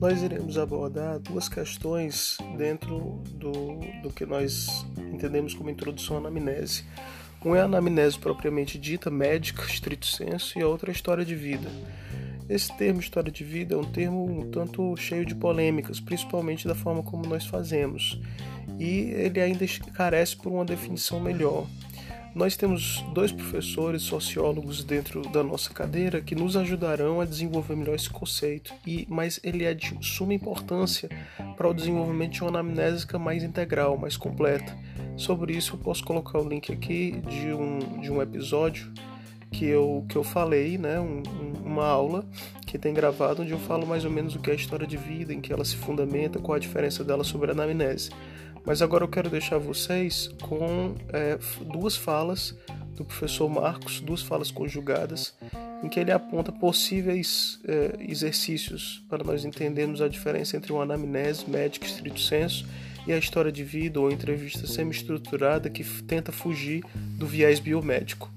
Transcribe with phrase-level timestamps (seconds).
[0.00, 6.84] Nós iremos abordar duas questões dentro do, do que nós entendemos como introdução à anamnese.
[7.44, 11.24] Um é a anamnese propriamente dita, médica, estrito senso, e a outra é a história
[11.24, 11.68] de vida.
[12.48, 16.74] Esse termo história de vida é um termo um tanto cheio de polêmicas, principalmente da
[16.74, 18.18] forma como nós fazemos,
[18.78, 21.66] e ele ainda carece por uma definição melhor.
[22.34, 27.94] Nós temos dois professores sociólogos dentro da nossa cadeira que nos ajudarão a desenvolver melhor
[27.94, 31.08] esse conceito, e mas ele é de suma importância
[31.56, 34.76] para o desenvolvimento de uma anamnésica mais integral, mais completa.
[35.16, 38.92] Sobre isso eu posso colocar o link aqui de um, de um episódio
[39.50, 41.22] que eu, que eu falei, né, um,
[41.64, 42.24] uma aula
[42.66, 44.96] que tem gravado onde eu falo mais ou menos o que é a história de
[44.96, 48.10] vida, em que ela se fundamenta, qual a diferença dela sobre a anamnese.
[48.68, 51.38] Mas agora eu quero deixar vocês com é,
[51.72, 52.54] duas falas
[52.94, 55.34] do professor Marcos, duas falas conjugadas,
[55.82, 61.48] em que ele aponta possíveis é, exercícios para nós entendermos a diferença entre uma anamnese
[61.48, 62.66] médica estrito senso
[63.06, 68.30] e a história de vida ou entrevista semi-estruturada que tenta fugir do viés biomédico.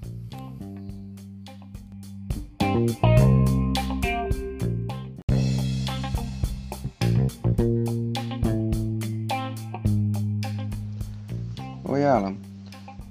[11.92, 12.38] Oi, Alan.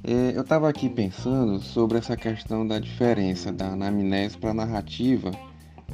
[0.04, 5.30] É, eu estava aqui pensando sobre essa questão da diferença da anamnese para a narrativa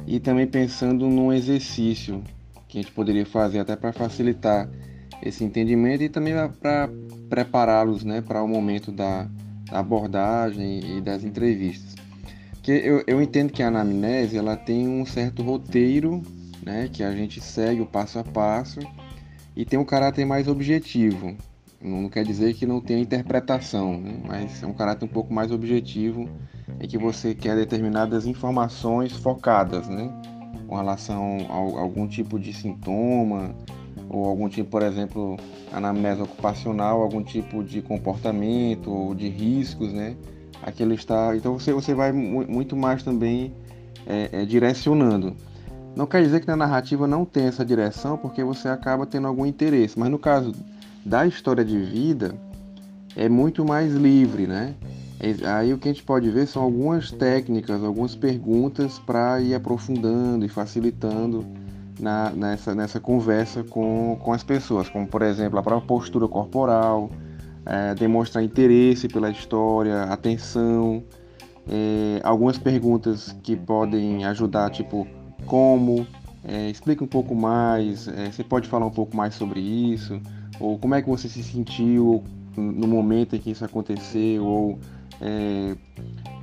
[0.06, 2.24] e também pensando num exercício
[2.66, 4.70] que a gente poderia fazer até para facilitar
[5.22, 6.88] esse entendimento e também para
[7.28, 9.28] prepará-los né, para o momento da,
[9.70, 11.94] da abordagem e das entrevistas.
[12.52, 16.22] Porque eu, eu entendo que a anamnese ela tem um certo roteiro,
[16.64, 18.80] né, que a gente segue o passo a passo
[19.54, 21.36] e tem um caráter mais objetivo.
[21.80, 25.52] Não quer dizer que não tenha interpretação, né, mas é um caráter um pouco mais
[25.52, 26.28] objetivo
[26.80, 30.12] em que você quer determinadas informações focadas, né,
[30.66, 33.54] com relação a algum tipo de sintoma
[34.08, 35.36] ou algum tipo, por exemplo,
[35.72, 40.16] anamnese ocupacional, algum tipo de comportamento ou de riscos, né,
[40.62, 41.36] aquilo está.
[41.36, 43.54] Então você, você vai muito mais também
[44.06, 45.36] é, é, direcionando.
[45.94, 49.44] Não quer dizer que na narrativa não tem essa direção, porque você acaba tendo algum
[49.44, 50.52] interesse, mas no caso
[51.04, 52.34] da história de vida
[53.16, 54.74] é muito mais livre, né?
[55.44, 60.44] Aí o que a gente pode ver são algumas técnicas, algumas perguntas para ir aprofundando
[60.44, 61.44] e facilitando
[61.98, 67.10] na, nessa, nessa conversa com, com as pessoas, como por exemplo a própria postura corporal,
[67.66, 71.02] é, demonstrar interesse pela história, atenção,
[71.68, 75.06] é, algumas perguntas que podem ajudar, tipo
[75.44, 76.06] como,
[76.44, 80.20] é, explica um pouco mais, é, você pode falar um pouco mais sobre isso,
[80.60, 82.22] ou como é que você se sentiu
[82.56, 84.78] no momento em que isso aconteceu, ou
[85.20, 85.76] é,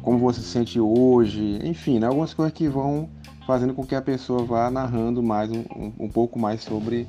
[0.02, 3.10] como você se sente hoje, enfim, né, algumas coisas que vão
[3.46, 5.64] fazendo com que a pessoa vá narrando mais um,
[6.00, 7.08] um, pouco mais sobre,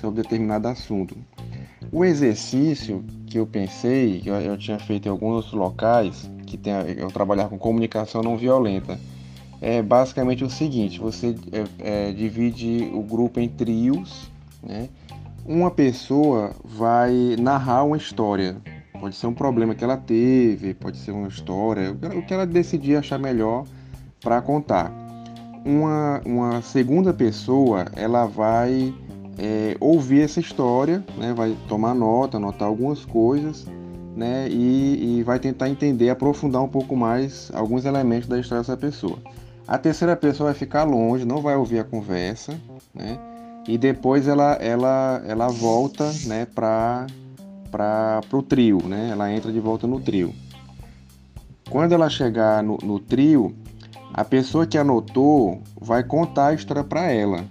[0.00, 1.16] sobre determinado assunto.
[1.92, 6.72] O exercício que eu pensei, que eu, eu tinha feito em alguns locais, que tem,
[6.96, 8.98] eu trabalhar com comunicação não violenta,
[9.60, 14.30] é basicamente o seguinte: você é, é, divide o grupo em trios,
[14.62, 14.88] né?
[15.48, 18.56] Uma pessoa vai narrar uma história.
[18.98, 22.96] Pode ser um problema que ela teve, pode ser uma história, o que ela decidir
[22.96, 23.64] achar melhor
[24.20, 24.90] para contar.
[25.64, 28.92] Uma, uma segunda pessoa, ela vai
[29.38, 33.66] é, ouvir essa história, né, vai tomar nota, anotar algumas coisas,
[34.16, 38.76] né, e, e, vai tentar entender, aprofundar um pouco mais alguns elementos da história dessa
[38.76, 39.18] pessoa.
[39.68, 42.58] A terceira pessoa vai ficar longe, não vai ouvir a conversa,
[42.92, 43.16] né,
[43.68, 47.06] e depois ela, ela, ela volta, né, para
[47.70, 50.32] para o trio, né, ela entra de volta no trio.
[51.68, 53.54] Quando ela chegar no, no trio,
[54.14, 57.44] a pessoa que anotou vai contar a história para ela,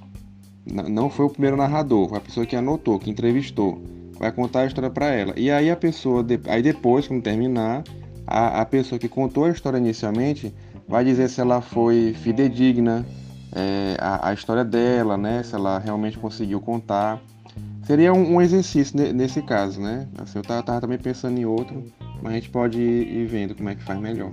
[0.65, 3.79] não foi o primeiro narrador, foi a pessoa que anotou, que entrevistou.
[4.17, 5.33] Vai contar a história para ela.
[5.37, 7.83] E aí a pessoa, aí depois, quando terminar,
[8.25, 10.53] a, a pessoa que contou a história inicialmente
[10.87, 13.05] vai dizer se ela foi fidedigna,
[13.55, 15.41] é, a, a, história dela, né?
[15.41, 17.21] Se ela realmente conseguiu contar.
[17.83, 20.07] Seria um, um exercício nesse caso, né?
[20.17, 21.85] Assim, eu tava, tava, também pensando em outro,
[22.21, 24.31] mas a gente pode ir, ir vendo como é que faz melhor.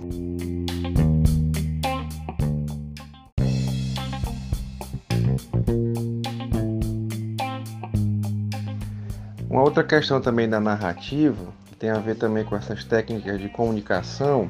[9.49, 13.47] Uma outra questão também da narrativa, que tem a ver também com essas técnicas de
[13.49, 14.49] comunicação,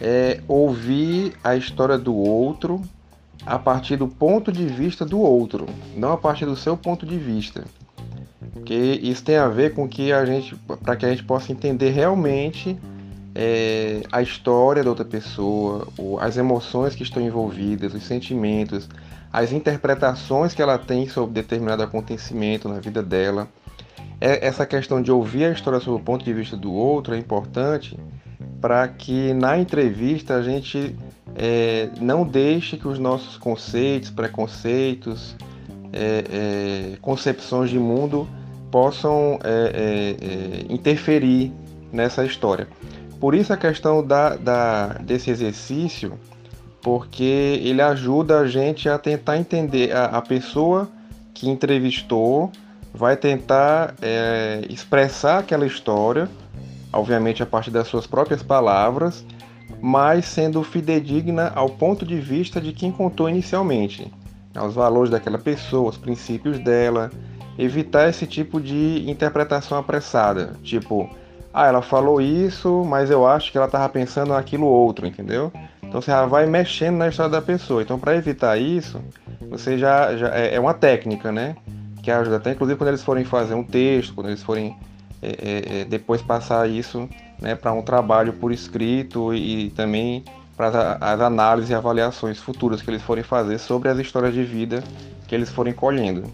[0.00, 2.82] é ouvir a história do outro
[3.44, 5.66] a partir do ponto de vista do outro,
[5.96, 7.64] não a partir do seu ponto de vista.
[8.52, 11.90] Porque isso tem a ver com que a gente, para que a gente possa entender
[11.90, 12.78] realmente
[13.34, 15.88] é, a história da outra pessoa,
[16.20, 18.88] as emoções que estão envolvidas, os sentimentos,
[19.32, 23.48] as interpretações que ela tem sobre determinado acontecimento na vida dela.
[24.20, 27.18] É, essa questão de ouvir a história sob o ponto de vista do outro é
[27.18, 27.98] importante
[28.60, 30.94] para que na entrevista a gente
[31.36, 35.36] é, não deixe que os nossos conceitos, preconceitos,
[35.92, 36.24] é,
[36.94, 38.28] é concepções de mundo
[38.70, 41.52] possam é, é, interferir
[41.92, 42.66] nessa história.
[43.20, 46.18] Por isso a questão da, da, desse exercício,
[46.80, 50.88] porque ele ajuda a gente a tentar entender a, a pessoa
[51.32, 52.50] que entrevistou,
[52.92, 56.28] vai tentar é, expressar aquela história,
[56.92, 59.24] obviamente a partir das suas próprias palavras,
[59.82, 64.12] mas sendo fidedigna ao ponto de vista de quem contou inicialmente,
[64.54, 67.10] aos valores daquela pessoa, os princípios dela,
[67.58, 71.10] evitar esse tipo de interpretação apressada, tipo,
[71.52, 75.52] ah, ela falou isso, mas eu acho que ela estava pensando naquilo outro, entendeu?
[75.82, 77.82] Então você já vai mexendo na história da pessoa.
[77.82, 79.02] Então, para evitar isso,
[79.50, 81.56] você já, já é, é, uma técnica, né?
[82.02, 84.74] Que ajuda até, inclusive, quando eles forem fazer um texto, quando eles forem
[85.20, 87.08] é, é, é depois passar isso
[87.42, 90.24] né, para um trabalho por escrito e, e também
[90.56, 94.82] para as análises e avaliações futuras que eles forem fazer sobre as histórias de vida
[95.26, 96.32] que eles forem colhendo.